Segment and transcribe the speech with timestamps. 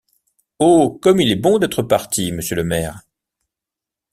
[0.57, 0.97] Oh!
[0.99, 3.03] comme il est bon d’être parti, monsieur le maire!